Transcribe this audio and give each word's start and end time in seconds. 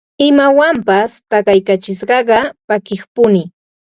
imawanpas 0.27 1.11
takaykachisqaqa 1.29 2.39
pakiqpuni 2.67 3.41